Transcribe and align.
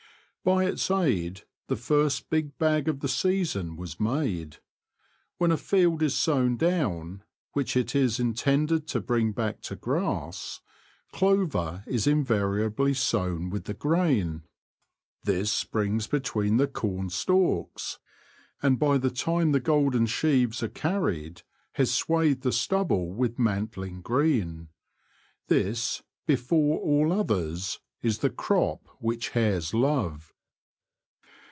By 0.43 0.65
its 0.65 0.89
aid 0.89 1.43
the 1.67 1.75
first 1.75 2.31
big 2.31 2.57
bag 2.57 2.87
of 2.87 3.01
the 3.01 3.07
season 3.07 3.75
was 3.77 3.99
made. 3.99 4.57
When 5.37 5.51
a 5.51 5.55
field 5.55 6.01
is 6.01 6.15
sown 6.17 6.57
down, 6.57 7.21
which 7.53 7.77
it 7.77 7.95
is 7.95 8.19
intended 8.19 8.87
to 8.87 9.01
bring 9.01 9.33
back 9.33 9.61
to 9.61 9.75
grass, 9.75 10.59
clover 11.11 11.83
is 11.85 12.07
invariably 12.07 12.95
sown 12.95 13.51
E2 13.51 13.51
58 13.51 13.51
The 13.51 13.51
Confessions 13.51 13.53
of 13.53 13.53
a 13.53 13.53
^oache7\ 13.53 13.53
with 13.53 13.63
the 13.65 13.73
grain. 13.75 14.43
This 15.35 15.51
springs 15.51 16.07
between 16.07 16.57
the 16.57 16.67
corn 16.67 17.09
stalks, 17.11 17.99
and 18.63 18.79
by 18.79 18.97
the 18.97 19.11
time 19.11 19.51
the 19.51 19.59
golden 19.59 20.07
sheaves 20.07 20.63
are 20.63 20.69
carried, 20.69 21.43
has 21.73 21.93
swathed 21.93 22.41
the 22.41 22.51
stubble 22.51 23.13
with 23.13 23.37
mantling 23.37 24.01
green. 24.01 24.69
This, 25.49 26.01
before 26.25 26.79
all 26.79 27.13
others, 27.13 27.79
is 28.01 28.17
the 28.17 28.31
crop 28.31 28.87
which 28.99 29.29
hares 29.29 29.75
love. 29.75 30.29